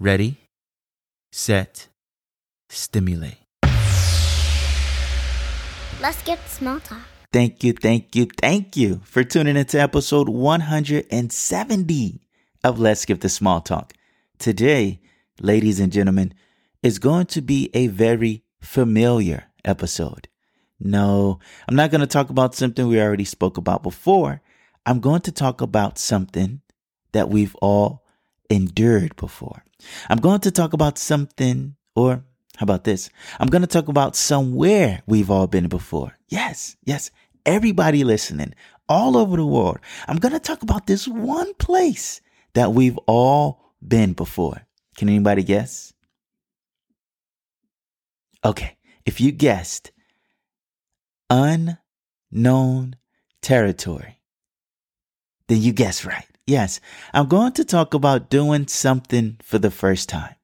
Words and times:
ready, 0.00 0.36
set, 1.32 1.88
stimulate. 2.68 3.38
Let's 6.00 6.22
get 6.22 6.38
small 6.48 6.78
talk. 6.80 7.02
Thank 7.32 7.64
you, 7.64 7.72
thank 7.72 8.14
you, 8.14 8.28
thank 8.40 8.76
you 8.76 9.00
for 9.04 9.24
tuning 9.24 9.56
into 9.56 9.80
episode 9.80 10.28
170 10.28 12.20
of 12.64 12.78
Let's 12.78 13.00
Skip 13.00 13.20
the 13.20 13.28
Small 13.28 13.60
Talk. 13.60 13.92
Today, 14.38 15.00
ladies 15.40 15.80
and 15.80 15.92
gentlemen, 15.92 16.32
is 16.82 16.98
going 17.00 17.26
to 17.26 17.42
be 17.42 17.70
a 17.74 17.88
very 17.88 18.44
familiar 18.60 19.46
episode. 19.64 20.28
No, 20.78 21.40
I'm 21.68 21.74
not 21.74 21.90
going 21.90 22.02
to 22.02 22.06
talk 22.06 22.30
about 22.30 22.54
something 22.54 22.86
we 22.86 23.00
already 23.00 23.24
spoke 23.24 23.56
about 23.56 23.82
before. 23.82 24.40
I'm 24.86 25.00
going 25.00 25.22
to 25.22 25.32
talk 25.32 25.60
about 25.60 25.98
something 25.98 26.60
that 27.12 27.28
we've 27.28 27.56
all 27.56 28.04
endured 28.50 29.16
before. 29.16 29.64
I'm 30.08 30.18
going 30.18 30.40
to 30.40 30.50
talk 30.50 30.72
about 30.72 30.98
something, 30.98 31.76
or 31.94 32.24
how 32.56 32.64
about 32.64 32.84
this? 32.84 33.10
I'm 33.38 33.48
going 33.48 33.62
to 33.62 33.68
talk 33.68 33.88
about 33.88 34.16
somewhere 34.16 35.02
we've 35.06 35.30
all 35.30 35.46
been 35.46 35.68
before. 35.68 36.16
Yes, 36.28 36.76
yes, 36.84 37.10
everybody 37.46 38.04
listening 38.04 38.54
all 38.88 39.16
over 39.16 39.36
the 39.36 39.46
world. 39.46 39.78
I'm 40.06 40.18
going 40.18 40.32
to 40.32 40.40
talk 40.40 40.62
about 40.62 40.86
this 40.86 41.06
one 41.06 41.54
place 41.54 42.20
that 42.54 42.72
we've 42.72 42.98
all 43.06 43.74
been 43.86 44.12
before. 44.14 44.66
Can 44.96 45.08
anybody 45.08 45.42
guess? 45.42 45.92
Okay, 48.44 48.76
if 49.04 49.20
you 49.20 49.32
guessed 49.32 49.92
unknown 51.30 52.96
territory, 53.42 54.20
then 55.48 55.60
you 55.60 55.72
guessed 55.72 56.04
right. 56.04 56.27
Yes, 56.48 56.80
I'm 57.12 57.28
going 57.28 57.52
to 57.52 57.64
talk 57.64 57.94
about 57.94 58.30
doing 58.30 58.66
something 58.68 59.38
for 59.42 59.58
the 59.58 59.70
first 59.70 60.08
time. 60.08 60.34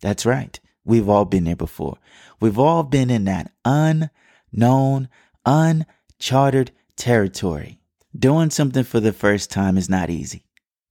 That's 0.00 0.26
right. 0.26 0.58
We've 0.84 1.08
all 1.08 1.24
been 1.24 1.44
there 1.44 1.56
before. 1.56 1.96
We've 2.40 2.58
all 2.58 2.82
been 2.82 3.10
in 3.10 3.24
that 3.24 3.52
unknown, 3.64 5.08
uncharted 5.46 6.72
territory. 6.96 7.80
Doing 8.16 8.50
something 8.50 8.84
for 8.84 9.00
the 9.00 9.12
first 9.12 9.50
time 9.50 9.78
is 9.78 9.88
not 9.88 10.10
easy. 10.10 10.44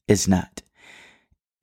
It's 0.07 0.27
not. 0.27 0.63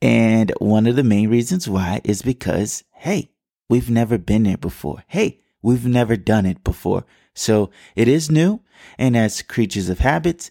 And 0.01 0.53
one 0.59 0.87
of 0.87 0.95
the 0.95 1.03
main 1.03 1.29
reasons 1.29 1.69
why 1.69 2.01
is 2.05 2.23
because, 2.23 2.85
hey, 2.93 3.31
We've 3.69 3.91
never 3.91 4.17
been 4.19 4.45
there 4.45 4.57
before. 4.57 5.05
Hey, 5.07 5.41
we've 5.63 5.87
never 5.87 6.17
done 6.17 6.47
it 6.47 6.65
before. 6.65 7.05
So 7.35 7.71
it 7.95 8.09
is 8.09 8.31
new. 8.31 8.63
And 8.97 9.17
as 9.17 9.43
creatures 9.43 9.89
of 9.89 9.99
habits, 9.99 10.51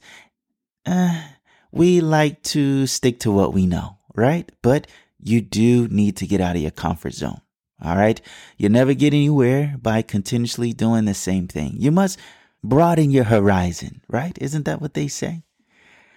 uh, 0.86 1.24
we 1.72 2.02
like 2.02 2.42
to 2.44 2.88
stick 2.88 3.20
to 3.22 3.32
what 3.32 3.54
we 3.54 3.66
know, 3.66 3.98
right? 4.16 4.52
But 4.62 4.88
you 5.20 5.42
do 5.42 5.88
need 5.88 6.18
to 6.18 6.28
get 6.28 6.42
out 6.42 6.56
of 6.56 6.62
your 6.62 6.72
comfort 6.72 7.14
zone. 7.14 7.42
All 7.84 7.96
right. 7.96 8.20
You 8.58 8.70
never 8.70 8.94
get 8.94 9.14
anywhere 9.14 9.76
by 9.80 10.02
continuously 10.02 10.74
doing 10.74 11.06
the 11.06 11.14
same 11.14 11.48
thing. 11.48 11.76
You 11.78 11.92
must 11.92 12.18
broaden 12.64 13.12
your 13.12 13.26
horizon, 13.26 14.02
right? 14.08 14.36
Isn't 14.42 14.66
that 14.66 14.82
what 14.82 14.96
they 14.96 15.08
say? 15.08 15.44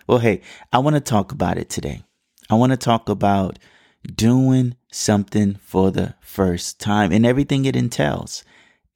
Well, 0.07 0.19
hey, 0.19 0.41
I 0.73 0.79
want 0.79 0.97
to 0.97 1.01
talk 1.01 1.33
about 1.33 1.59
it 1.59 1.69
today. 1.69 2.03
I 2.49 2.55
want 2.55 2.73
to 2.73 2.79
talk 2.79 3.09
about 3.09 3.59
doing 4.15 4.75
something 4.91 5.57
for 5.63 5.91
the 5.91 6.15
first 6.21 6.81
time 6.81 7.13
and 7.13 7.27
everything 7.27 7.65
it 7.65 7.77
entails. 7.77 8.43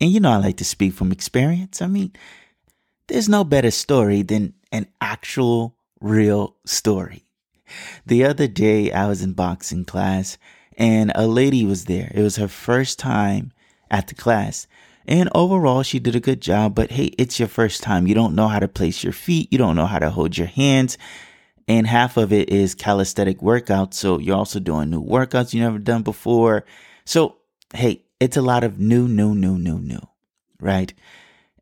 And 0.01 0.11
you 0.11 0.21
know, 0.21 0.31
I 0.31 0.37
like 0.39 0.57
to 0.57 0.65
speak 0.65 0.95
from 0.95 1.12
experience. 1.12 1.83
I 1.83 1.87
mean, 1.87 2.12
there's 3.09 3.28
no 3.28 3.45
better 3.45 3.71
story 3.71 4.23
than 4.23 4.55
an 4.73 4.87
actual 5.01 5.74
real 6.04 6.56
story. 6.65 7.26
The 8.06 8.25
other 8.25 8.47
day, 8.47 8.92
I 8.92 9.09
was 9.09 9.22
in 9.22 9.32
boxing 9.32 9.84
class 9.84 10.38
and 10.76 11.10
a 11.15 11.26
lady 11.26 11.65
was 11.65 11.87
there. 11.87 12.12
It 12.15 12.22
was 12.22 12.37
her 12.37 12.48
first 12.48 12.98
time 12.98 13.53
at 13.91 14.09
the 14.09 14.15
class. 14.15 14.66
And 15.06 15.28
overall, 15.34 15.82
she 15.82 15.98
did 15.98 16.16
a 16.16 16.20
good 16.20 16.41
job. 16.41 16.75
But 16.75 16.92
hey, 16.92 17.06
it's 17.19 17.38
your 17.38 17.48
first 17.48 17.82
time. 17.82 18.06
You 18.06 18.15
don't 18.15 18.34
know 18.34 18.48
how 18.48 18.59
to 18.59 18.69
place 18.69 19.03
your 19.03 19.12
feet. 19.12 19.53
You 19.53 19.59
don't 19.59 19.76
know 19.76 19.87
how 19.87 19.98
to 19.98 20.10
hold 20.10 20.37
your 20.37 20.47
hands 20.47 20.98
and 21.66 21.87
half 21.87 22.16
of 22.16 22.32
it 22.32 22.50
is 22.50 22.75
calisthenic 22.75 23.38
workouts. 23.38 23.94
So 23.94 24.19
you're 24.19 24.36
also 24.36 24.60
doing 24.60 24.91
new 24.91 25.03
workouts 25.03 25.54
you 25.54 25.60
never 25.60 25.78
done 25.78 26.03
before. 26.03 26.65
So 27.04 27.36
hey, 27.75 28.04
it's 28.21 28.36
a 28.36 28.42
lot 28.42 28.65
of 28.65 28.78
new, 28.78 29.09
new, 29.09 29.34
new, 29.34 29.59
new, 29.59 29.78
new, 29.78 30.00
right? 30.60 30.92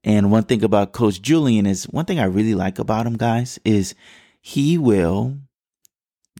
And 0.04 0.30
one 0.30 0.44
thing 0.44 0.64
about 0.64 0.92
Coach 0.92 1.22
Julian 1.22 1.66
is 1.66 1.84
one 1.84 2.04
thing 2.04 2.18
I 2.18 2.24
really 2.24 2.54
like 2.54 2.78
about 2.78 3.06
him, 3.06 3.16
guys, 3.16 3.58
is 3.64 3.94
he 4.42 4.76
will 4.76 5.38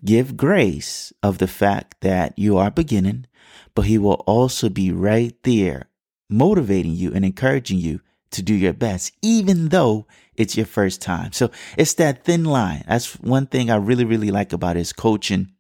give 0.05 0.37
grace 0.37 1.13
of 1.23 1.39
the 1.39 1.47
fact 1.47 2.01
that 2.01 2.37
you 2.37 2.59
are 2.59 2.71
beginning, 2.71 3.27
but 3.75 3.83
he 3.83 3.97
will 3.97 4.25
also 4.27 4.69
be 4.69 4.91
right 4.91 5.35
there 5.45 5.89
motivating 6.29 6.93
you 6.93 7.13
and 7.15 7.25
encouraging 7.25 7.79
you 7.79 8.01
to 8.33 8.43
do 8.43 8.55
your 8.55 8.73
best, 8.73 9.13
even 9.23 9.69
though 9.69 10.07
it's 10.35 10.57
your 10.57 10.67
first 10.67 11.01
time. 11.01 11.31
So 11.33 11.51
it's 11.77 11.95
that 11.95 12.25
thin 12.25 12.45
line. 12.45 12.83
That's 12.89 13.15
one 13.21 13.47
thing 13.47 13.71
I 13.71 13.77
really, 13.77 14.05
really 14.05 14.31
like 14.31 14.53
about 14.53 14.77
his 14.77 14.93
coaching 14.93 15.53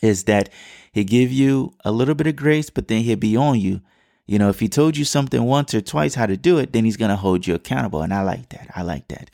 is 0.00 0.24
that 0.24 0.50
he 0.92 1.02
give 1.02 1.32
you 1.32 1.74
a 1.84 1.90
little 1.90 2.14
bit 2.14 2.26
of 2.28 2.36
grace, 2.36 2.70
but 2.70 2.86
then 2.86 3.02
he'll 3.02 3.16
be 3.16 3.36
on 3.36 3.58
you. 3.58 3.80
You 4.26 4.38
know, 4.38 4.48
if 4.48 4.60
he 4.60 4.68
told 4.68 4.96
you 4.96 5.04
something 5.04 5.42
once 5.42 5.74
or 5.74 5.80
twice 5.80 6.14
how 6.14 6.26
to 6.26 6.36
do 6.36 6.58
it, 6.58 6.72
then 6.72 6.84
he's 6.84 6.96
going 6.96 7.10
to 7.10 7.16
hold 7.16 7.46
you 7.46 7.54
accountable. 7.54 8.02
And 8.02 8.14
I 8.14 8.22
like 8.22 8.50
that. 8.50 8.68
I 8.76 8.82
like 8.82 9.08
that. 9.08 9.30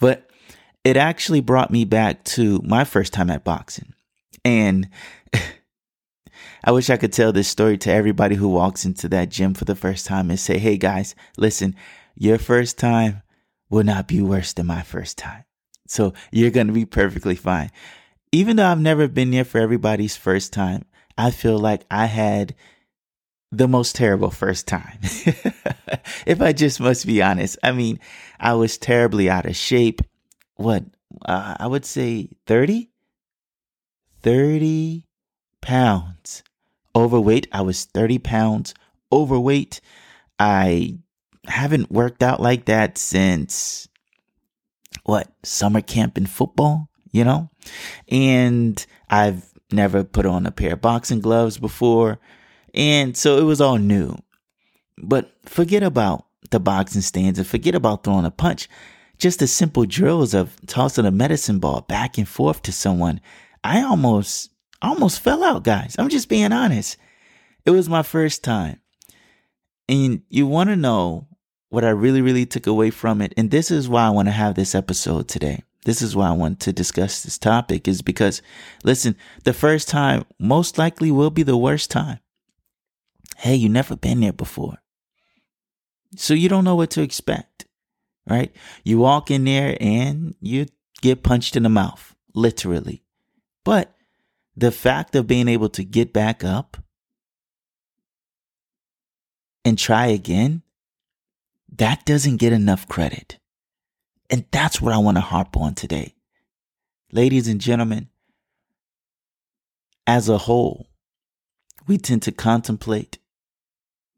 But 0.00 0.30
it 0.84 0.96
actually 0.96 1.40
brought 1.40 1.70
me 1.70 1.84
back 1.84 2.22
to 2.24 2.60
my 2.62 2.84
first 2.84 3.12
time 3.12 3.30
at 3.30 3.42
boxing. 3.42 3.94
And 4.44 4.88
I 6.64 6.72
wish 6.72 6.90
I 6.90 6.98
could 6.98 7.12
tell 7.12 7.32
this 7.32 7.48
story 7.48 7.78
to 7.78 7.90
everybody 7.90 8.36
who 8.36 8.48
walks 8.48 8.84
into 8.84 9.08
that 9.08 9.30
gym 9.30 9.54
for 9.54 9.64
the 9.64 9.74
first 9.74 10.06
time 10.06 10.30
and 10.30 10.38
say, 10.38 10.58
Hey 10.58 10.76
guys, 10.76 11.14
listen, 11.36 11.74
your 12.14 12.38
first 12.38 12.78
time 12.78 13.22
will 13.70 13.84
not 13.84 14.06
be 14.06 14.20
worse 14.20 14.52
than 14.52 14.66
my 14.66 14.82
first 14.82 15.18
time. 15.18 15.44
So 15.86 16.12
you're 16.30 16.50
going 16.50 16.68
to 16.68 16.72
be 16.72 16.84
perfectly 16.84 17.34
fine. 17.34 17.70
Even 18.32 18.56
though 18.56 18.66
I've 18.66 18.80
never 18.80 19.08
been 19.08 19.30
there 19.30 19.44
for 19.44 19.58
everybody's 19.58 20.16
first 20.16 20.52
time, 20.52 20.84
I 21.16 21.30
feel 21.30 21.58
like 21.58 21.84
I 21.90 22.06
had 22.06 22.54
the 23.52 23.68
most 23.68 23.94
terrible 23.94 24.30
first 24.30 24.66
time. 24.66 24.98
if 26.26 26.40
I 26.40 26.52
just 26.52 26.80
must 26.80 27.06
be 27.06 27.22
honest, 27.22 27.58
I 27.62 27.72
mean, 27.72 28.00
I 28.40 28.54
was 28.54 28.76
terribly 28.78 29.30
out 29.30 29.46
of 29.46 29.54
shape. 29.56 30.02
What? 30.56 30.84
Uh, 31.24 31.56
I 31.58 31.66
would 31.66 31.84
say 31.84 32.28
30? 32.46 32.90
30 34.22 35.06
pounds 35.60 36.42
overweight. 36.96 37.46
I 37.52 37.62
was 37.62 37.84
30 37.84 38.18
pounds 38.18 38.74
overweight. 39.12 39.80
I 40.38 40.98
haven't 41.46 41.90
worked 41.90 42.22
out 42.22 42.40
like 42.40 42.64
that 42.66 42.96
since 42.98 43.88
what 45.04 45.30
summer 45.42 45.80
camp 45.80 46.16
in 46.16 46.26
football, 46.26 46.88
you 47.12 47.24
know? 47.24 47.50
And 48.08 48.84
I've 49.10 49.52
never 49.70 50.04
put 50.04 50.26
on 50.26 50.46
a 50.46 50.52
pair 50.52 50.72
of 50.74 50.80
boxing 50.80 51.20
gloves 51.20 51.58
before. 51.58 52.18
And 52.72 53.16
so 53.16 53.38
it 53.38 53.44
was 53.44 53.60
all 53.60 53.78
new. 53.78 54.16
But 54.98 55.30
forget 55.44 55.82
about 55.82 56.26
the 56.50 56.60
boxing 56.60 57.02
stands 57.02 57.38
and 57.38 57.46
forget 57.46 57.74
about 57.74 58.04
throwing 58.04 58.24
a 58.24 58.30
punch. 58.30 58.68
Just 59.18 59.38
the 59.38 59.46
simple 59.46 59.86
drills 59.86 60.34
of 60.34 60.54
tossing 60.66 61.06
a 61.06 61.10
medicine 61.10 61.58
ball 61.58 61.82
back 61.82 62.18
and 62.18 62.28
forth 62.28 62.62
to 62.62 62.72
someone. 62.72 63.20
I 63.62 63.82
almost, 63.82 64.50
almost 64.82 65.20
fell 65.20 65.42
out, 65.44 65.64
guys. 65.64 65.96
I'm 65.98 66.08
just 66.08 66.28
being 66.28 66.52
honest. 66.52 66.96
It 67.64 67.70
was 67.70 67.88
my 67.88 68.02
first 68.02 68.44
time. 68.44 68.80
And 69.88 70.22
you 70.28 70.46
want 70.46 70.70
to 70.70 70.76
know 70.76 71.28
what 71.68 71.84
I 71.84 71.90
really, 71.90 72.22
really 72.22 72.46
took 72.46 72.66
away 72.66 72.90
from 72.90 73.20
it. 73.20 73.34
And 73.36 73.50
this 73.50 73.70
is 73.70 73.88
why 73.88 74.06
I 74.06 74.10
want 74.10 74.28
to 74.28 74.32
have 74.32 74.54
this 74.54 74.74
episode 74.74 75.28
today. 75.28 75.62
This 75.84 76.00
is 76.00 76.16
why 76.16 76.28
I 76.28 76.32
want 76.32 76.60
to 76.60 76.72
discuss 76.72 77.22
this 77.22 77.36
topic 77.38 77.86
is 77.86 78.00
because 78.00 78.40
listen, 78.84 79.16
the 79.44 79.52
first 79.52 79.88
time 79.88 80.24
most 80.38 80.78
likely 80.78 81.10
will 81.10 81.30
be 81.30 81.42
the 81.42 81.56
worst 81.56 81.90
time. 81.90 82.20
Hey, 83.36 83.54
you 83.54 83.68
never 83.68 83.96
been 83.96 84.20
there 84.20 84.32
before. 84.32 84.78
So 86.16 86.32
you 86.32 86.48
don't 86.48 86.64
know 86.64 86.76
what 86.76 86.90
to 86.92 87.02
expect, 87.02 87.66
right? 88.28 88.54
You 88.84 88.98
walk 88.98 89.30
in 89.30 89.44
there 89.44 89.76
and 89.80 90.34
you 90.40 90.66
get 91.02 91.22
punched 91.22 91.56
in 91.56 91.62
the 91.62 91.68
mouth, 91.68 92.14
literally. 92.34 93.02
But 93.64 93.94
the 94.56 94.70
fact 94.70 95.14
of 95.14 95.26
being 95.26 95.48
able 95.48 95.68
to 95.70 95.84
get 95.84 96.12
back 96.12 96.44
up 96.44 96.76
and 99.64 99.78
try 99.78 100.06
again, 100.06 100.62
that 101.76 102.04
doesn't 102.04 102.36
get 102.36 102.52
enough 102.52 102.88
credit. 102.88 103.38
And 104.30 104.44
that's 104.50 104.80
what 104.80 104.92
I 104.92 104.98
want 104.98 105.16
to 105.16 105.22
harp 105.22 105.56
on 105.56 105.74
today. 105.74 106.14
Ladies 107.12 107.48
and 107.48 107.60
gentlemen, 107.60 108.08
as 110.06 110.28
a 110.28 110.38
whole, 110.38 110.88
we 111.86 111.98
tend 111.98 112.22
to 112.22 112.32
contemplate 112.32 113.18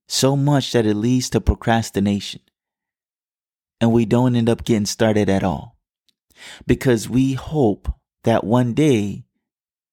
so 0.08 0.36
much 0.36 0.72
that 0.72 0.86
it 0.86 0.94
leads 0.94 1.30
to 1.30 1.40
procrastination. 1.40 2.40
And 3.80 3.92
we 3.92 4.06
don't 4.06 4.36
end 4.36 4.48
up 4.48 4.64
getting 4.64 4.86
started 4.86 5.28
at 5.28 5.44
all 5.44 5.76
because 6.66 7.08
we 7.08 7.34
hope 7.34 7.92
that 8.24 8.44
one 8.44 8.72
day 8.74 9.24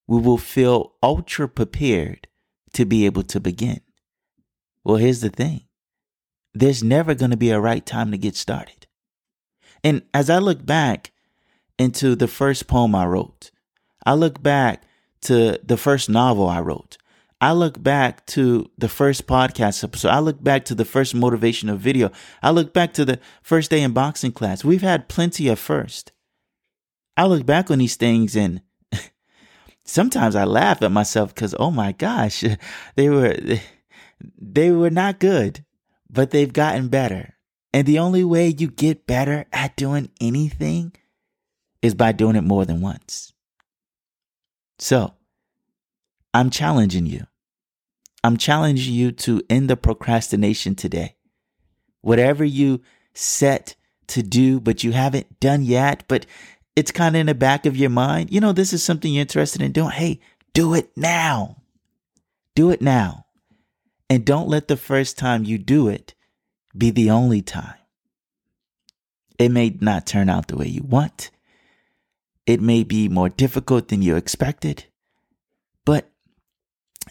we 0.08 0.20
will 0.22 0.38
feel 0.38 0.94
ultra 1.02 1.48
prepared 1.48 2.28
to 2.74 2.86
be 2.86 3.06
able 3.06 3.24
to 3.24 3.40
begin. 3.40 3.82
Well, 4.84 4.98
here's 4.98 5.22
the 5.22 5.30
thing 5.30 5.66
there's 6.54 6.84
never 6.84 7.16
going 7.16 7.32
to 7.32 7.38
be 7.38 7.50
a 7.50 7.60
right 7.60 7.86
time 7.86 8.12
to 8.12 8.18
get 8.18 8.36
started. 8.36 8.88
And 9.84 10.04
as 10.14 10.30
I 10.30 10.38
look 10.38 10.66
back 10.66 11.12
into 11.78 12.16
the 12.16 12.28
first 12.28 12.68
poem 12.68 12.96
I 12.96 13.06
wrote, 13.06 13.52
I 14.06 14.14
look 14.14 14.42
back 14.42 14.84
to 15.22 15.60
the 15.64 15.78
first 15.78 16.10
novel 16.10 16.48
I 16.48 16.60
wrote. 16.60 16.98
I 17.44 17.52
look 17.52 17.84
back 17.84 18.26
to 18.28 18.72
the 18.78 18.88
first 18.88 19.28
podcast 19.28 19.84
episode. 19.84 20.08
I 20.08 20.20
look 20.20 20.42
back 20.42 20.64
to 20.66 20.76
the 20.76 20.86
first 20.86 21.14
motivational 21.14 21.76
video. 21.76 22.10
I 22.42 22.52
look 22.52 22.72
back 22.72 22.94
to 22.94 23.04
the 23.04 23.20
first 23.42 23.70
day 23.70 23.82
in 23.82 23.92
boxing 23.92 24.32
class. 24.32 24.64
We've 24.64 24.82
had 24.82 25.10
plenty 25.10 25.50
of 25.50 25.60
first. 25.60 26.14
I 27.18 27.26
look 27.26 27.46
back 27.46 27.70
on 27.70 27.80
these 27.80 27.98
things 27.98 28.38
and 28.38 28.62
sometimes 29.84 30.38
I 30.38 30.46
laugh 30.46 30.82
at 30.82 30.94
myself 30.94 31.36
because 31.36 31.54
oh 31.60 31.70
my 31.70 31.92
gosh, 31.92 32.46
they 32.96 33.10
were 33.10 33.36
they 34.42 34.72
were 34.72 34.90
not 34.90 35.20
good, 35.20 35.66
but 36.10 36.32
they've 36.32 36.54
gotten 36.54 36.88
better. 36.88 37.34
And 37.74 37.86
the 37.86 38.00
only 38.00 38.24
way 38.24 38.56
you 38.58 38.68
get 38.72 39.06
better 39.06 39.48
at 39.52 39.76
doing 39.76 40.10
anything 40.22 40.94
is 41.82 41.94
by 41.94 42.14
doing 42.14 42.38
it 42.38 42.46
more 42.46 42.64
than 42.64 42.80
once. 42.80 43.34
So, 44.80 45.16
I'm 46.34 46.50
challenging 46.50 47.06
you. 47.06 47.28
I'm 48.24 48.38
challenging 48.38 48.94
you 48.94 49.12
to 49.12 49.42
end 49.50 49.70
the 49.70 49.78
procrastination 49.78 50.76
today. 50.76 51.16
Whatever 52.02 52.44
you 52.46 52.82
set 53.14 53.76
to 54.08 54.24
do, 54.24 54.60
but 54.60 54.84
you 54.84 54.92
haven't 54.92 55.40
done 55.40 55.64
yet, 55.64 56.04
but 56.08 56.26
it's 56.76 56.92
kind 56.92 57.16
of 57.16 57.20
in 57.20 57.28
the 57.28 57.36
back 57.36 57.66
of 57.66 57.78
your 57.78 57.90
mind, 57.90 58.32
you 58.32 58.40
know, 58.40 58.52
this 58.52 58.74
is 58.74 58.84
something 58.84 59.14
you're 59.14 59.22
interested 59.22 59.62
in 59.62 59.72
doing. 59.72 59.92
Hey, 59.92 60.20
do 60.54 60.74
it 60.74 60.92
now. 60.96 61.58
Do 62.56 62.72
it 62.72 62.82
now. 62.82 63.26
And 64.10 64.26
don't 64.26 64.48
let 64.48 64.68
the 64.68 64.78
first 64.78 65.18
time 65.18 65.44
you 65.44 65.58
do 65.58 65.88
it 65.88 66.14
be 66.78 66.92
the 66.92 67.10
only 67.10 67.42
time. 67.42 67.76
It 69.40 69.50
may 69.50 69.76
not 69.82 70.06
turn 70.06 70.30
out 70.30 70.48
the 70.48 70.58
way 70.58 70.68
you 70.68 70.84
want. 70.84 71.32
It 72.46 72.62
may 72.62 72.84
be 72.84 73.10
more 73.10 73.30
difficult 73.30 73.88
than 73.88 74.02
you 74.02 74.16
expected. 74.16 74.86
But 75.86 76.10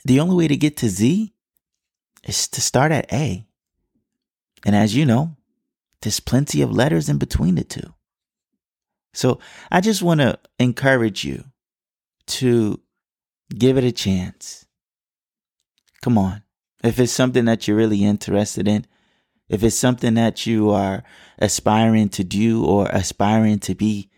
the 0.05 0.21
only 0.21 0.37
way 0.37 0.49
to 0.49 0.56
get 0.56 0.77
to 0.79 0.89
Z 0.89 1.33
is 2.25 2.49
to 2.49 2.61
start 2.61 2.93
at 2.93 3.12
A. 3.12 3.47
And 4.65 4.77
as 4.77 4.94
you 4.94 5.05
know, 5.06 5.37
there's 6.03 6.21
plenty 6.21 6.62
of 6.62 6.73
letters 6.73 7.09
in 7.09 7.19
between 7.19 7.55
the 7.55 7.65
two. 7.65 7.94
So 9.15 9.39
I 9.71 9.81
just 9.81 10.03
want 10.03 10.21
to 10.21 10.39
encourage 10.59 11.25
you 11.25 11.44
to 12.29 12.81
give 13.50 13.77
it 13.77 13.85
a 13.85 13.93
chance. 13.93 14.67
Come 16.00 16.19
on. 16.19 16.43
If 16.83 16.99
it's 16.99 17.12
something 17.12 17.44
that 17.44 17.69
you're 17.69 17.77
really 17.77 18.05
interested 18.05 18.67
in, 18.67 18.87
if 19.49 19.62
it's 19.62 19.77
something 19.77 20.15
that 20.15 20.47
you 20.47 20.71
are 20.71 21.05
aspiring 21.39 22.09
to 22.11 22.25
do 22.25 22.65
or 22.65 22.87
aspiring 22.87 23.59
to 23.61 23.75
be, 23.75 24.11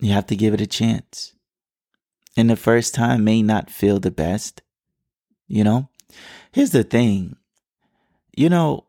you 0.00 0.12
have 0.12 0.26
to 0.26 0.36
give 0.36 0.54
it 0.54 0.60
a 0.60 0.66
chance. 0.66 1.34
And 2.36 2.48
the 2.48 2.56
first 2.56 2.94
time 2.94 3.24
may 3.24 3.42
not 3.42 3.70
feel 3.70 3.98
the 3.98 4.10
best. 4.10 4.62
You 5.48 5.64
know, 5.64 5.88
here's 6.52 6.70
the 6.70 6.84
thing. 6.84 7.36
You 8.36 8.48
know, 8.48 8.84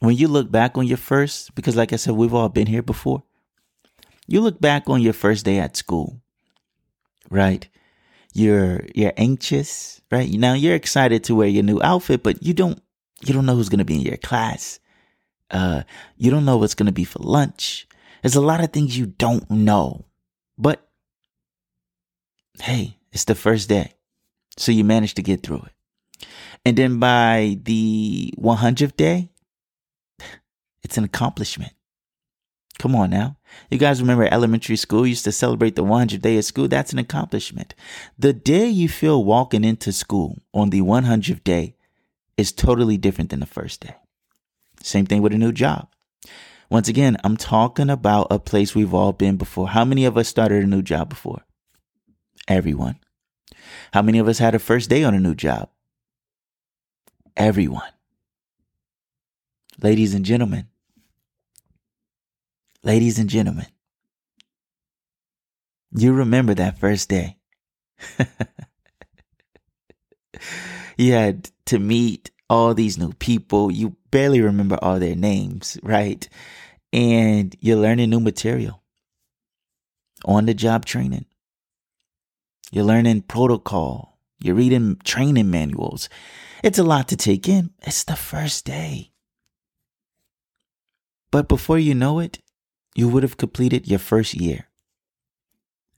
when 0.00 0.16
you 0.16 0.28
look 0.28 0.50
back 0.50 0.76
on 0.78 0.86
your 0.86 0.98
first, 0.98 1.54
because 1.54 1.74
like 1.74 1.92
I 1.92 1.96
said, 1.96 2.14
we've 2.14 2.34
all 2.34 2.48
been 2.48 2.66
here 2.66 2.82
before. 2.82 3.22
You 4.28 4.40
look 4.40 4.60
back 4.60 4.88
on 4.88 5.00
your 5.00 5.12
first 5.12 5.44
day 5.44 5.58
at 5.58 5.76
school, 5.76 6.20
right? 7.30 7.66
You're 8.32 8.82
you're 8.94 9.14
anxious, 9.16 10.00
right? 10.10 10.30
Now 10.30 10.54
you're 10.54 10.74
excited 10.74 11.24
to 11.24 11.34
wear 11.34 11.48
your 11.48 11.62
new 11.62 11.80
outfit, 11.82 12.22
but 12.22 12.42
you 12.42 12.52
don't 12.52 12.80
you 13.24 13.32
don't 13.32 13.46
know 13.46 13.54
who's 13.54 13.68
gonna 13.68 13.84
be 13.84 13.94
in 13.94 14.02
your 14.02 14.18
class. 14.18 14.78
Uh, 15.50 15.82
you 16.16 16.30
don't 16.30 16.44
know 16.44 16.58
what's 16.58 16.74
gonna 16.74 16.92
be 16.92 17.04
for 17.04 17.20
lunch. 17.20 17.86
There's 18.26 18.34
a 18.34 18.40
lot 18.40 18.60
of 18.60 18.72
things 18.72 18.98
you 18.98 19.06
don't 19.06 19.48
know, 19.48 20.04
but 20.58 20.88
hey, 22.60 22.98
it's 23.12 23.22
the 23.22 23.36
first 23.36 23.68
day, 23.68 23.92
so 24.56 24.72
you 24.72 24.82
managed 24.82 25.14
to 25.14 25.22
get 25.22 25.44
through 25.44 25.64
it. 25.64 26.26
And 26.64 26.76
then 26.76 26.98
by 26.98 27.56
the 27.62 28.34
100th 28.36 28.96
day, 28.96 29.30
it's 30.82 30.98
an 30.98 31.04
accomplishment. 31.04 31.70
Come 32.80 32.96
on 32.96 33.10
now. 33.10 33.36
You 33.70 33.78
guys 33.78 34.00
remember 34.00 34.24
elementary 34.24 34.74
school 34.74 35.06
used 35.06 35.22
to 35.26 35.30
celebrate 35.30 35.76
the 35.76 35.84
100th 35.84 36.20
day 36.20 36.36
of 36.36 36.44
school? 36.44 36.66
That's 36.66 36.92
an 36.92 36.98
accomplishment. 36.98 37.76
The 38.18 38.32
day 38.32 38.66
you 38.66 38.88
feel 38.88 39.22
walking 39.22 39.62
into 39.62 39.92
school 39.92 40.42
on 40.52 40.70
the 40.70 40.80
100th 40.80 41.44
day 41.44 41.76
is 42.36 42.50
totally 42.50 42.96
different 42.96 43.30
than 43.30 43.38
the 43.38 43.46
first 43.46 43.82
day. 43.82 43.94
Same 44.82 45.06
thing 45.06 45.22
with 45.22 45.32
a 45.32 45.38
new 45.38 45.52
job. 45.52 45.86
Once 46.68 46.88
again, 46.88 47.16
I'm 47.22 47.36
talking 47.36 47.90
about 47.90 48.26
a 48.30 48.38
place 48.38 48.74
we've 48.74 48.94
all 48.94 49.12
been 49.12 49.36
before. 49.36 49.68
How 49.68 49.84
many 49.84 50.04
of 50.04 50.16
us 50.16 50.28
started 50.28 50.64
a 50.64 50.66
new 50.66 50.82
job 50.82 51.08
before? 51.08 51.42
Everyone. 52.48 52.98
How 53.92 54.02
many 54.02 54.18
of 54.18 54.28
us 54.28 54.38
had 54.38 54.54
a 54.54 54.58
first 54.58 54.90
day 54.90 55.04
on 55.04 55.14
a 55.14 55.20
new 55.20 55.34
job? 55.34 55.70
Everyone. 57.36 57.90
Ladies 59.82 60.14
and 60.14 60.24
gentlemen, 60.24 60.68
ladies 62.82 63.18
and 63.18 63.28
gentlemen, 63.28 63.66
you 65.94 66.14
remember 66.14 66.54
that 66.54 66.78
first 66.78 67.08
day. 67.10 67.36
you 70.96 71.12
had 71.12 71.50
to 71.66 71.78
meet 71.78 72.30
all 72.48 72.74
these 72.74 72.98
new 72.98 73.12
people. 73.14 73.70
You 73.70 73.96
barely 74.10 74.40
remember 74.40 74.78
all 74.82 74.98
their 74.98 75.16
names, 75.16 75.78
right? 75.82 76.28
And 76.92 77.56
you're 77.60 77.76
learning 77.76 78.10
new 78.10 78.20
material 78.20 78.82
on 80.24 80.46
the 80.46 80.54
job 80.54 80.84
training. 80.84 81.26
You're 82.70 82.84
learning 82.84 83.22
protocol. 83.22 84.18
You're 84.38 84.54
reading 84.54 84.98
training 85.04 85.50
manuals. 85.50 86.08
It's 86.62 86.78
a 86.78 86.84
lot 86.84 87.08
to 87.08 87.16
take 87.16 87.48
in. 87.48 87.70
It's 87.82 88.04
the 88.04 88.16
first 88.16 88.64
day. 88.64 89.12
But 91.30 91.48
before 91.48 91.78
you 91.78 91.94
know 91.94 92.18
it, 92.18 92.38
you 92.94 93.08
would 93.08 93.22
have 93.22 93.36
completed 93.36 93.86
your 93.86 93.98
first 93.98 94.34
year. 94.34 94.68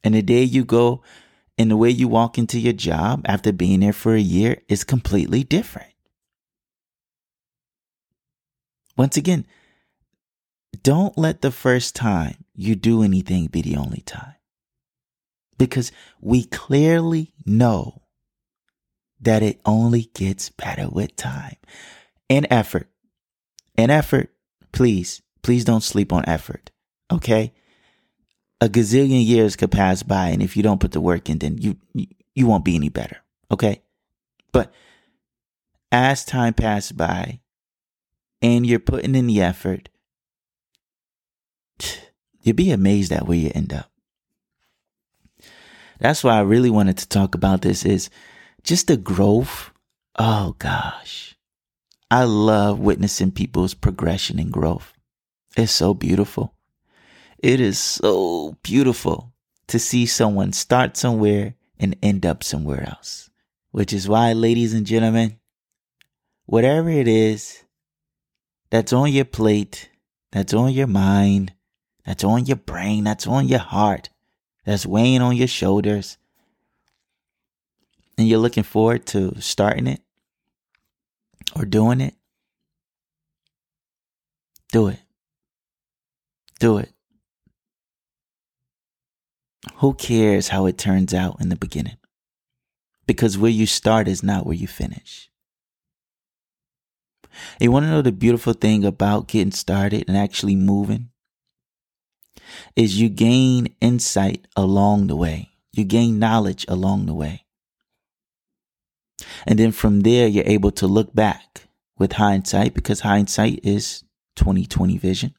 And 0.03 0.15
the 0.15 0.23
day 0.23 0.43
you 0.43 0.65
go 0.65 1.03
and 1.57 1.71
the 1.71 1.77
way 1.77 1.91
you 1.91 2.09
walk 2.09 2.39
into 2.39 2.59
your 2.59 2.73
job 2.73 3.23
after 3.25 3.53
being 3.53 3.81
there 3.81 3.93
for 3.93 4.15
a 4.15 4.21
year 4.21 4.63
is 4.69 4.85
completely 4.85 5.45
different. 5.45 5.93
Once 8.99 9.17
again, 9.17 9.47
don't 10.83 11.17
let 11.17 11.41
the 11.41 11.53
first 11.53 11.95
time 11.95 12.45
you 12.55 12.75
do 12.75 13.03
anything 13.03 13.47
be 13.47 13.63
the 13.63 13.77
only 13.77 14.01
time. 14.01 14.35
Because 15.57 15.93
we 16.21 16.45
clearly 16.45 17.33
know 17.47 18.03
that 19.21 19.43
it 19.43 19.61
only 19.65 20.11
gets 20.15 20.51
better 20.51 20.89
with 20.89 21.15
time 21.17 21.57
and 22.29 22.47
effort. 22.51 22.89
And 23.77 23.93
effort, 23.93 24.33
please, 24.73 25.23
please 25.43 25.65
don't 25.65 25.83
sleep 25.83 26.13
on 26.13 26.29
effort. 26.29 26.73
Okay? 27.11 27.55
A 28.61 28.69
gazillion 28.69 29.25
years 29.25 29.55
could 29.55 29.71
pass 29.71 30.03
by, 30.03 30.29
and 30.29 30.43
if 30.43 30.57
you 30.57 30.65
don't 30.65 30.81
put 30.81 30.91
the 30.91 31.01
work 31.01 31.31
in, 31.31 31.39
then 31.39 31.59
you, 31.59 31.77
you 32.35 32.47
won't 32.47 32.65
be 32.65 32.75
any 32.75 32.89
better. 32.89 33.19
Okay? 33.51 33.83
But 34.53 34.73
as 35.93 36.25
time 36.25 36.55
passes 36.55 36.93
by 36.93 37.41
and 38.41 38.67
you're 38.67 38.79
putting 38.79 39.15
in 39.15 39.27
the 39.27 39.43
effort, 39.43 39.89
you'll 42.43 42.57
be 42.57 42.71
amazed 42.71 43.13
at 43.13 43.27
where 43.27 43.39
you 43.39 43.51
end 43.55 43.73
up. 43.73 43.91
That's 45.99 46.23
why 46.23 46.37
I 46.39 46.43
really 46.43 46.71
wanted 46.71 46.99
to 46.99 47.09
talk 47.09 47.35
about 47.35 47.63
this 47.63 47.85
is 47.85 48.09
just 48.63 48.87
the 48.87 48.97
growth. 48.97 49.71
Oh 50.19 50.55
gosh. 50.59 51.37
I 52.11 52.25
love 52.25 52.79
witnessing 52.79 53.33
people's 53.33 53.75
progression 53.75 54.39
and 54.39 54.51
growth 54.51 54.95
It's 55.57 55.73
so 55.73 55.93
beautiful. 55.93 56.55
It 57.39 57.61
is 57.61 57.79
so 57.79 58.57
beautiful 58.63 59.33
to 59.67 59.79
see 59.79 60.07
someone 60.07 60.53
start 60.53 60.97
somewhere 60.97 61.55
and 61.79 61.97
end 62.03 62.25
up 62.25 62.43
somewhere 62.43 62.89
else. 62.89 63.31
Which 63.73 63.93
is 63.93 64.09
why, 64.09 64.33
ladies 64.33 64.73
and 64.73 64.87
gentlemen, 64.87 65.39
whatever 66.47 66.89
it 66.89 67.07
is 67.07 67.63
that's 68.71 68.93
on 68.93 69.13
your 69.13 69.25
plate, 69.25 69.91
that's 70.33 70.55
on 70.55 70.73
your 70.73 70.87
mind, 70.87 71.53
that's 72.05 72.25
on 72.25 72.47
your 72.47 72.57
brain, 72.57 73.05
that's 73.05 73.27
on 73.27 73.49
your 73.49 73.59
heart, 73.59 74.11
that's 74.65 74.87
weighing 74.87 75.23
on 75.23 75.37
your 75.37 75.49
shoulders, 75.49 76.19
and 78.17 78.29
you're 78.29 78.39
looking 78.39 78.65
forward 78.65 79.07
to 79.07 79.41
starting 79.41 79.87
it 79.87 80.01
or 81.55 81.65
doing 81.65 82.01
it, 82.01 82.15
do 84.73 84.89
it. 84.89 85.01
Do 86.59 86.79
it. 86.79 86.93
Who 89.77 89.95
cares 89.95 90.49
how 90.49 90.67
it 90.67 90.77
turns 90.77 91.15
out 91.15 91.41
in 91.41 91.49
the 91.49 91.57
beginning? 91.57 91.99
Because 93.07 93.39
where 93.39 93.51
you 93.51 93.67
start 93.67 94.09
is 94.09 94.23
not 94.23 94.45
where 94.45 94.57
you 94.57 94.67
finish. 94.67 95.31
You 97.61 97.71
want 97.71 97.85
to 97.87 97.91
know 97.91 98.03
the 98.03 98.13
beautiful 98.13 98.53
thing 98.53 98.85
about 98.85 99.29
getting 99.29 99.53
started 99.53 100.05
and 100.09 100.17
actually 100.17 100.57
moving? 100.57 101.11
Is 102.77 103.01
you 103.01 103.09
gain 103.09 103.75
insight 103.81 104.47
along 104.57 105.09
the 105.09 105.17
way. 105.17 105.51
You 105.73 105.85
gain 105.85 106.19
knowledge 106.19 106.65
along 106.69 107.07
the 107.07 107.15
way. 107.15 107.45
And 109.47 109.59
then 109.59 109.73
from 109.73 110.01
there, 110.01 110.27
you're 110.27 110.45
able 110.47 110.71
to 110.73 110.87
look 110.87 111.15
back 111.15 111.69
with 111.99 112.13
hindsight 112.13 112.75
because 112.75 113.01
hindsight 113.01 113.61
is 113.63 114.05
2020 114.37 114.97
vision. 114.99 115.35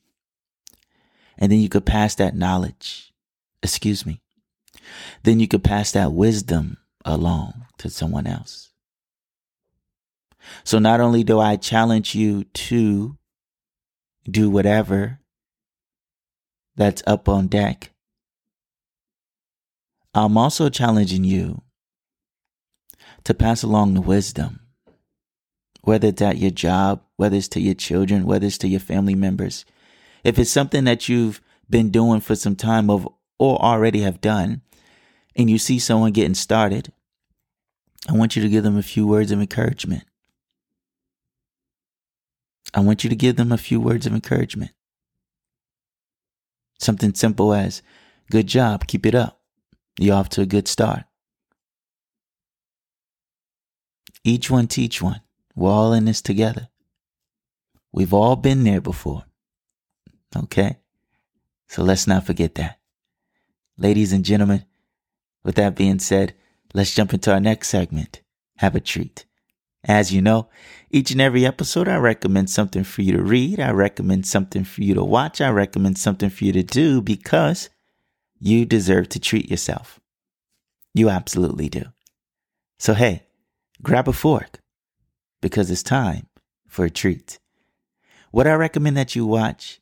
And 1.37 1.51
then 1.51 1.59
you 1.59 1.69
could 1.69 1.85
pass 1.85 2.15
that 2.15 2.35
knowledge, 2.35 3.13
excuse 3.63 4.05
me. 4.05 4.21
Then 5.23 5.39
you 5.39 5.47
could 5.47 5.63
pass 5.63 5.91
that 5.93 6.11
wisdom 6.11 6.77
along 7.05 7.65
to 7.77 7.89
someone 7.89 8.27
else. 8.27 8.68
So 10.63 10.79
not 10.79 10.99
only 11.01 11.23
do 11.23 11.39
I 11.39 11.55
challenge 11.55 12.15
you 12.15 12.43
to 12.43 13.17
do 14.29 14.49
whatever 14.49 15.19
that's 16.75 17.03
up 17.07 17.27
on 17.27 17.47
deck, 17.47 17.91
I'm 20.13 20.37
also 20.37 20.69
challenging 20.69 21.23
you 21.23 21.61
to 23.23 23.33
pass 23.33 23.63
along 23.63 23.93
the 23.93 24.01
wisdom, 24.01 24.61
whether 25.81 26.07
it's 26.07 26.21
at 26.21 26.37
your 26.37 26.51
job, 26.51 27.03
whether 27.15 27.35
it's 27.35 27.47
to 27.49 27.59
your 27.59 27.75
children, 27.75 28.25
whether 28.25 28.47
it's 28.47 28.57
to 28.59 28.67
your 28.67 28.79
family 28.79 29.15
members. 29.15 29.65
If 30.23 30.39
it's 30.39 30.51
something 30.51 30.83
that 30.85 31.07
you've 31.07 31.41
been 31.69 31.91
doing 31.91 32.21
for 32.21 32.35
some 32.35 32.55
time 32.55 32.89
of 32.89 33.07
or 33.37 33.61
already 33.61 34.01
have 34.01 34.19
done, 34.19 34.61
and 35.35 35.49
you 35.49 35.57
see 35.57 35.79
someone 35.79 36.11
getting 36.11 36.33
started, 36.33 36.91
I 38.07 38.13
want 38.13 38.35
you 38.35 38.41
to 38.41 38.49
give 38.49 38.63
them 38.63 38.77
a 38.77 38.83
few 38.83 39.05
words 39.07 39.31
of 39.31 39.39
encouragement. 39.39 40.03
I 42.73 42.81
want 42.81 43.03
you 43.03 43.09
to 43.09 43.15
give 43.15 43.35
them 43.35 43.51
a 43.51 43.57
few 43.57 43.79
words 43.79 44.05
of 44.05 44.13
encouragement. 44.13 44.71
Something 46.79 47.13
simple 47.13 47.53
as, 47.53 47.81
good 48.31 48.47
job, 48.47 48.87
keep 48.87 49.05
it 49.05 49.15
up. 49.15 49.41
You're 49.97 50.15
off 50.15 50.29
to 50.29 50.41
a 50.41 50.45
good 50.45 50.67
start. 50.67 51.03
Each 54.23 54.49
one 54.49 54.67
teach 54.67 55.01
one. 55.01 55.21
We're 55.55 55.71
all 55.71 55.93
in 55.93 56.05
this 56.05 56.21
together. 56.21 56.69
We've 57.91 58.13
all 58.13 58.35
been 58.35 58.63
there 58.63 58.81
before. 58.81 59.25
Okay? 60.35 60.77
So 61.67 61.83
let's 61.83 62.07
not 62.07 62.25
forget 62.25 62.55
that. 62.55 62.79
Ladies 63.77 64.13
and 64.13 64.23
gentlemen, 64.23 64.65
with 65.43 65.55
that 65.55 65.75
being 65.75 65.99
said, 65.99 66.33
let's 66.73 66.93
jump 66.93 67.13
into 67.13 67.33
our 67.33 67.39
next 67.39 67.69
segment. 67.69 68.21
Have 68.57 68.75
a 68.75 68.79
treat. 68.79 69.25
As 69.85 70.11
you 70.11 70.21
know, 70.21 70.49
each 70.91 71.11
and 71.11 71.21
every 71.21 71.45
episode, 71.45 71.87
I 71.87 71.95
recommend 71.95 72.49
something 72.49 72.83
for 72.83 73.01
you 73.01 73.13
to 73.13 73.23
read. 73.23 73.59
I 73.59 73.71
recommend 73.71 74.27
something 74.27 74.63
for 74.63 74.81
you 74.81 74.93
to 74.95 75.03
watch. 75.03 75.39
I 75.39 75.49
recommend 75.49 75.97
something 75.97 76.29
for 76.29 76.43
you 76.43 76.51
to 76.53 76.63
do 76.63 77.01
because 77.01 77.69
you 78.39 78.65
deserve 78.65 79.09
to 79.09 79.19
treat 79.19 79.49
yourself. 79.49 79.99
You 80.93 81.09
absolutely 81.09 81.69
do. 81.69 81.85
So, 82.77 82.93
hey, 82.93 83.23
grab 83.81 84.07
a 84.07 84.13
fork 84.13 84.59
because 85.41 85.71
it's 85.71 85.83
time 85.83 86.27
for 86.67 86.85
a 86.85 86.89
treat. 86.89 87.39
What 88.31 88.47
I 88.47 88.53
recommend 88.53 88.97
that 88.97 89.15
you 89.15 89.25
watch 89.25 89.79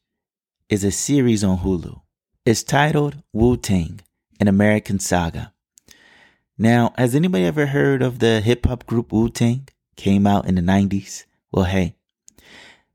is 0.70 0.84
a 0.84 0.92
series 0.92 1.44
on 1.44 1.60
Hulu. 1.60 2.01
It's 2.46 2.63
titled 2.63 3.24
Wu 3.34 3.58
Tang, 3.58 4.01
an 4.39 4.48
American 4.48 5.00
Saga. 5.00 5.54
Now, 6.58 6.94
has 6.98 7.16
anybody 7.16 7.46
ever 7.46 7.68
heard 7.68 8.01
of 8.01 8.20
the 8.20 8.42
hip 8.42 8.66
hop 8.66 8.86
group 8.86 9.12
Wu 9.12 9.30
Tang? 9.30 9.68
Came 9.98 10.25
out 10.25 10.48
in 10.48 10.56
the 10.56 10.62
90s. 10.62 11.25
Well, 11.51 11.66
hey, 11.66 11.96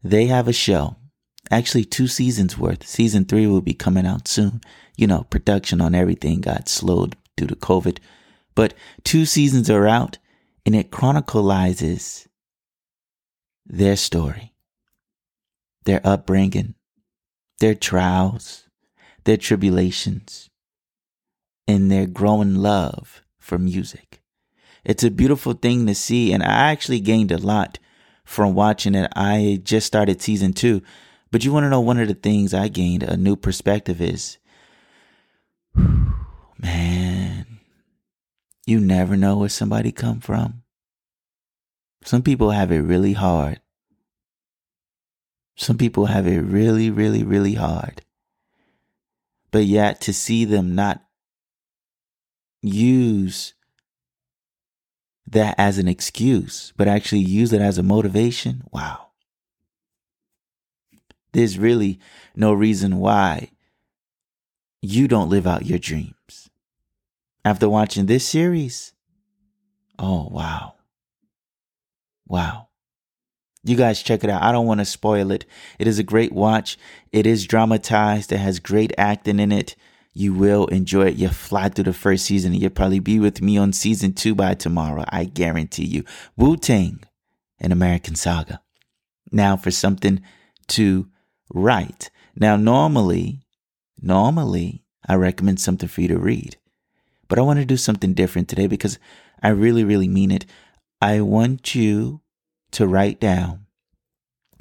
they 0.02 0.26
have 0.26 0.48
a 0.48 0.52
show. 0.52 0.96
Actually, 1.50 1.84
two 1.84 2.06
seasons 2.06 2.56
worth. 2.56 2.86
Season 2.86 3.24
three 3.24 3.46
will 3.46 3.60
be 3.60 3.74
coming 3.74 4.06
out 4.06 4.26
soon. 4.26 4.62
You 4.96 5.06
know, 5.06 5.24
production 5.24 5.80
on 5.80 5.94
everything 5.94 6.40
got 6.40 6.68
slowed 6.68 7.16
due 7.36 7.46
to 7.46 7.56
COVID. 7.56 7.98
But 8.54 8.74
two 9.04 9.26
seasons 9.26 9.68
are 9.68 9.86
out 9.86 10.18
and 10.64 10.74
it 10.74 10.90
chronicles 10.90 12.28
their 13.66 13.96
story, 13.96 14.54
their 15.84 16.00
upbringing, 16.04 16.74
their 17.60 17.74
trials, 17.74 18.68
their 19.24 19.36
tribulations, 19.36 20.50
and 21.66 21.90
their 21.90 22.06
growing 22.06 22.54
love 22.54 23.22
for 23.38 23.58
music. 23.58 24.21
It's 24.84 25.04
a 25.04 25.10
beautiful 25.10 25.52
thing 25.52 25.86
to 25.86 25.94
see, 25.94 26.32
and 26.32 26.42
I 26.42 26.70
actually 26.70 27.00
gained 27.00 27.30
a 27.30 27.38
lot 27.38 27.78
from 28.24 28.54
watching 28.54 28.94
it. 28.94 29.10
I 29.14 29.60
just 29.62 29.86
started 29.86 30.20
season 30.20 30.52
two, 30.52 30.82
but 31.30 31.44
you 31.44 31.52
want 31.52 31.64
to 31.64 31.70
know 31.70 31.80
one 31.80 31.98
of 31.98 32.08
the 32.08 32.14
things 32.14 32.52
I 32.52 32.68
gained 32.68 33.02
a 33.02 33.16
new 33.16 33.36
perspective 33.36 34.00
is 34.00 34.38
man, 36.58 37.58
you 38.66 38.80
never 38.80 39.16
know 39.16 39.38
where 39.38 39.48
somebody 39.48 39.92
come 39.92 40.20
from. 40.20 40.62
Some 42.04 42.22
people 42.22 42.50
have 42.50 42.72
it 42.72 42.80
really 42.80 43.12
hard. 43.12 43.60
Some 45.56 45.78
people 45.78 46.06
have 46.06 46.26
it 46.26 46.40
really, 46.40 46.90
really, 46.90 47.22
really 47.22 47.54
hard. 47.54 48.02
But 49.50 49.66
yet 49.66 50.00
to 50.02 50.12
see 50.12 50.44
them 50.44 50.74
not 50.74 51.04
use 52.62 53.54
that 55.26 55.54
as 55.58 55.78
an 55.78 55.88
excuse, 55.88 56.72
but 56.76 56.88
actually 56.88 57.20
use 57.20 57.52
it 57.52 57.60
as 57.60 57.78
a 57.78 57.82
motivation, 57.82 58.62
wow. 58.72 59.08
There's 61.32 61.58
really 61.58 61.98
no 62.36 62.52
reason 62.52 62.98
why 62.98 63.50
you 64.82 65.08
don't 65.08 65.30
live 65.30 65.46
out 65.46 65.66
your 65.66 65.78
dreams. 65.78 66.50
After 67.44 67.68
watching 67.68 68.06
this 68.06 68.26
series, 68.26 68.92
oh, 69.98 70.28
wow. 70.30 70.74
Wow. 72.26 72.68
You 73.64 73.76
guys 73.76 74.02
check 74.02 74.24
it 74.24 74.30
out. 74.30 74.42
I 74.42 74.52
don't 74.52 74.66
want 74.66 74.80
to 74.80 74.84
spoil 74.84 75.30
it. 75.30 75.46
It 75.78 75.86
is 75.86 75.98
a 75.98 76.04
great 76.04 76.32
watch. 76.32 76.76
It 77.12 77.26
is 77.26 77.46
dramatized. 77.46 78.32
It 78.32 78.38
has 78.38 78.58
great 78.58 78.92
acting 78.98 79.38
in 79.38 79.52
it. 79.52 79.76
You 80.12 80.34
will 80.34 80.66
enjoy 80.66 81.06
it. 81.06 81.16
You'll 81.16 81.30
fly 81.30 81.68
through 81.68 81.84
the 81.84 81.92
first 81.92 82.26
season 82.26 82.52
and 82.52 82.60
you'll 82.60 82.70
probably 82.70 82.98
be 82.98 83.18
with 83.18 83.40
me 83.40 83.56
on 83.56 83.72
season 83.72 84.12
two 84.12 84.34
by 84.34 84.54
tomorrow. 84.54 85.04
I 85.08 85.24
guarantee 85.24 85.86
you. 85.86 86.04
Wu 86.36 86.56
Tang, 86.56 87.00
an 87.60 87.72
American 87.72 88.14
saga. 88.14 88.60
Now 89.30 89.56
for 89.56 89.70
something 89.70 90.20
to 90.68 91.08
write. 91.52 92.10
Now, 92.36 92.56
normally, 92.56 93.40
normally, 94.00 94.84
I 95.06 95.14
recommend 95.14 95.60
something 95.60 95.88
for 95.88 96.00
you 96.02 96.08
to 96.08 96.18
read. 96.18 96.56
But 97.28 97.38
I 97.38 97.42
want 97.42 97.58
to 97.60 97.64
do 97.64 97.76
something 97.76 98.14
different 98.14 98.48
today 98.48 98.66
because 98.66 98.98
I 99.42 99.48
really, 99.48 99.84
really 99.84 100.08
mean 100.08 100.30
it. 100.30 100.44
I 101.00 101.20
want 101.20 101.74
you 101.74 102.20
to 102.72 102.86
write 102.86 103.20
down 103.20 103.66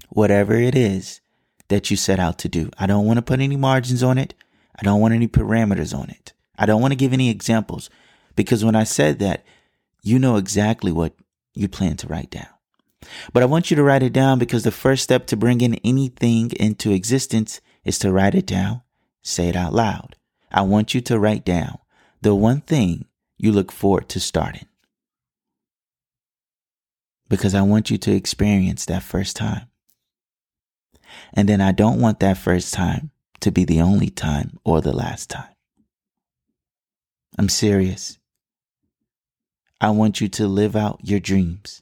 whatever 0.09 0.53
it 0.53 0.75
is 0.75 1.21
that 1.67 1.91
you 1.91 1.97
set 1.97 2.19
out 2.19 2.37
to 2.39 2.49
do. 2.49 2.69
I 2.77 2.87
don't 2.87 3.05
want 3.05 3.17
to 3.17 3.21
put 3.21 3.39
any 3.39 3.55
margins 3.55 4.03
on 4.03 4.17
it. 4.17 4.33
I 4.81 4.85
don't 4.85 4.99
want 4.99 5.13
any 5.13 5.27
parameters 5.27 5.97
on 5.97 6.09
it. 6.09 6.33
I 6.57 6.65
don't 6.65 6.81
want 6.81 6.91
to 6.91 6.97
give 6.97 7.13
any 7.13 7.29
examples 7.29 7.89
because 8.35 8.65
when 8.65 8.75
I 8.75 8.83
said 8.83 9.19
that, 9.19 9.45
you 10.01 10.17
know 10.17 10.37
exactly 10.37 10.91
what 10.91 11.13
you 11.53 11.67
plan 11.67 11.97
to 11.97 12.07
write 12.07 12.31
down. 12.31 12.47
But 13.31 13.43
I 13.43 13.47
want 13.47 13.69
you 13.69 13.75
to 13.77 13.83
write 13.83 14.03
it 14.03 14.13
down 14.13 14.39
because 14.39 14.63
the 14.63 14.71
first 14.71 15.03
step 15.03 15.27
to 15.27 15.37
bringing 15.37 15.75
anything 15.79 16.51
into 16.53 16.91
existence 16.91 17.61
is 17.83 17.99
to 17.99 18.11
write 18.11 18.35
it 18.35 18.47
down, 18.47 18.81
say 19.21 19.49
it 19.49 19.55
out 19.55 19.73
loud. 19.73 20.15
I 20.51 20.61
want 20.61 20.93
you 20.93 21.01
to 21.01 21.19
write 21.19 21.45
down 21.45 21.77
the 22.21 22.33
one 22.33 22.61
thing 22.61 23.05
you 23.37 23.51
look 23.51 23.71
forward 23.71 24.09
to 24.09 24.19
starting 24.19 24.65
because 27.29 27.55
I 27.55 27.61
want 27.61 27.89
you 27.89 27.97
to 27.99 28.11
experience 28.11 28.85
that 28.85 29.03
first 29.03 29.35
time. 29.35 29.67
And 31.33 31.47
then 31.47 31.61
I 31.61 31.71
don't 31.71 32.01
want 32.01 32.19
that 32.19 32.37
first 32.37 32.73
time 32.73 33.11
to 33.41 33.51
be 33.51 33.65
the 33.65 33.81
only 33.81 34.09
time 34.09 34.57
or 34.63 34.81
the 34.81 34.93
last 34.93 35.29
time. 35.29 35.53
I'm 37.37 37.49
serious. 37.49 38.17
I 39.79 39.89
want 39.89 40.21
you 40.21 40.27
to 40.29 40.47
live 40.47 40.75
out 40.75 40.99
your 41.03 41.19
dreams. 41.19 41.81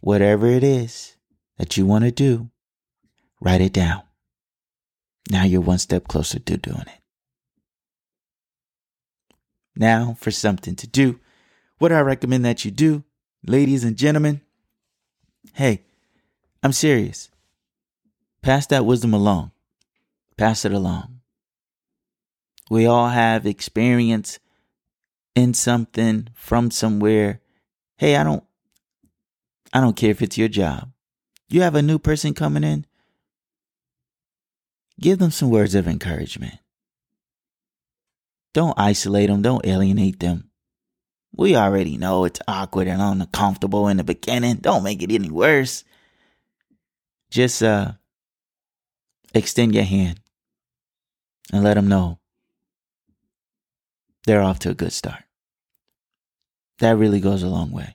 Whatever 0.00 0.46
it 0.46 0.62
is 0.62 1.16
that 1.58 1.76
you 1.76 1.84
want 1.84 2.04
to 2.04 2.10
do, 2.10 2.50
write 3.40 3.60
it 3.60 3.72
down. 3.72 4.02
Now 5.28 5.44
you're 5.44 5.60
one 5.60 5.78
step 5.78 6.08
closer 6.08 6.38
to 6.38 6.56
doing 6.56 6.80
it. 6.80 7.00
Now 9.76 10.16
for 10.18 10.30
something 10.30 10.76
to 10.76 10.86
do. 10.86 11.20
What 11.78 11.92
I 11.92 12.00
recommend 12.00 12.44
that 12.44 12.64
you 12.64 12.70
do, 12.70 13.04
ladies 13.46 13.84
and 13.84 13.96
gentlemen, 13.96 14.42
hey, 15.54 15.82
I'm 16.62 16.72
serious. 16.72 17.30
Pass 18.42 18.66
that 18.66 18.84
wisdom 18.84 19.14
along. 19.14 19.52
Pass 20.40 20.64
it 20.64 20.72
along. 20.72 21.20
We 22.70 22.86
all 22.86 23.10
have 23.10 23.44
experience 23.44 24.38
in 25.34 25.52
something 25.52 26.28
from 26.32 26.70
somewhere. 26.70 27.42
Hey, 27.98 28.16
I 28.16 28.24
don't 28.24 28.42
I 29.70 29.82
don't 29.82 29.96
care 29.96 30.12
if 30.12 30.22
it's 30.22 30.38
your 30.38 30.48
job. 30.48 30.92
You 31.50 31.60
have 31.60 31.74
a 31.74 31.82
new 31.82 31.98
person 31.98 32.32
coming 32.32 32.64
in. 32.64 32.86
Give 34.98 35.18
them 35.18 35.30
some 35.30 35.50
words 35.50 35.74
of 35.74 35.86
encouragement. 35.86 36.54
Don't 38.54 38.80
isolate 38.80 39.28
them, 39.28 39.42
don't 39.42 39.66
alienate 39.66 40.20
them. 40.20 40.48
We 41.36 41.54
already 41.54 41.98
know 41.98 42.24
it's 42.24 42.40
awkward 42.48 42.88
and 42.88 43.02
uncomfortable 43.02 43.88
in 43.88 43.98
the 43.98 44.04
beginning. 44.04 44.56
Don't 44.56 44.84
make 44.84 45.02
it 45.02 45.12
any 45.12 45.30
worse. 45.30 45.84
Just 47.30 47.62
uh 47.62 47.92
extend 49.34 49.74
your 49.74 49.84
hand 49.84 50.18
and 51.52 51.64
let 51.64 51.74
them 51.74 51.88
know 51.88 52.18
they're 54.26 54.42
off 54.42 54.58
to 54.60 54.70
a 54.70 54.74
good 54.74 54.92
start. 54.92 55.24
That 56.78 56.96
really 56.96 57.20
goes 57.20 57.42
a 57.42 57.48
long 57.48 57.70
way. 57.72 57.94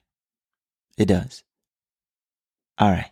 It 0.96 1.06
does. 1.06 1.42
All 2.78 2.90
right. 2.90 3.10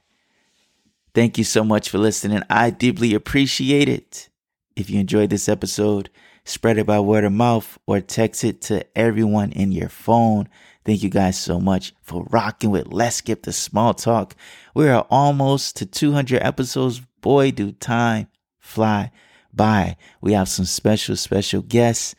Thank 1.15 1.39
you 1.39 1.45
so 1.45 1.65
much 1.65 1.89
for 1.89 1.99
listening. 1.99 2.43
I 2.51 2.71
deeply 2.71 3.15
appreciate 3.15 3.89
it. 3.89 4.29
If 4.77 4.91
you 4.91 4.99
enjoyed 4.99 5.31
this 5.31 5.49
episode, 5.49 6.11
spread 6.45 6.79
it 6.79 6.87
by 6.87 7.01
word 7.01 7.25
of 7.25 7.33
mouth 7.33 7.79
or 7.87 8.01
text 8.01 8.43
it 8.45 8.61
to 8.63 8.85
everyone 8.99 9.53
in 9.53 9.73
your 9.73 9.89
phone. 9.89 10.49
Thank 10.85 11.03
you 11.03 11.11
guys 11.11 11.39
so 11.39 11.61
much 11.61 11.95
for 12.03 12.25
rocking 12.31 12.71
with 12.71 12.89
Let's 12.89 13.17
Skip 13.17 13.45
the 13.45 13.53
Small 13.53 13.95
Talk. 13.95 14.35
We 14.75 14.89
are 14.89 15.07
almost 15.09 15.77
to 15.77 15.87
200 15.87 16.43
episodes. 16.43 17.01
Boy, 17.21 17.53
do 17.53 17.73
time 17.73 18.29
fly 18.59 19.13
by. 19.57 19.97
We 20.21 20.33
have 20.33 20.49
some 20.49 20.65
special, 20.65 21.17
special 21.17 21.63
guests 21.63 22.15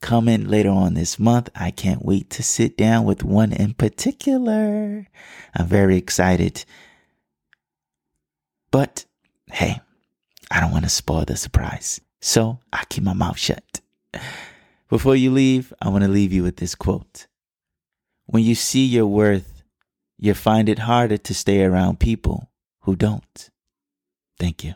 coming 0.00 0.48
later 0.48 0.70
on 0.70 0.94
this 0.94 1.18
month. 1.18 1.50
I 1.54 1.70
can't 1.70 2.04
wait 2.04 2.30
to 2.30 2.42
sit 2.42 2.76
down 2.76 3.04
with 3.04 3.22
one 3.22 3.52
in 3.52 3.74
particular. 3.74 5.06
I'm 5.54 5.66
very 5.66 5.96
excited. 5.96 6.64
But 8.70 9.04
hey, 9.50 9.80
I 10.50 10.60
don't 10.60 10.72
want 10.72 10.84
to 10.84 10.90
spoil 10.90 11.24
the 11.24 11.36
surprise. 11.36 12.00
So 12.20 12.60
I 12.72 12.84
keep 12.88 13.04
my 13.04 13.14
mouth 13.14 13.38
shut. 13.38 13.80
Before 14.88 15.16
you 15.16 15.30
leave, 15.30 15.72
I 15.80 15.88
want 15.88 16.04
to 16.04 16.10
leave 16.10 16.32
you 16.32 16.42
with 16.42 16.56
this 16.56 16.74
quote. 16.74 17.26
When 18.26 18.42
you 18.42 18.54
see 18.54 18.84
your 18.84 19.06
worth, 19.06 19.62
you 20.18 20.34
find 20.34 20.68
it 20.68 20.80
harder 20.80 21.16
to 21.16 21.34
stay 21.34 21.64
around 21.64 21.98
people 21.98 22.50
who 22.80 22.96
don't. 22.96 23.50
Thank 24.38 24.64
you. 24.64 24.74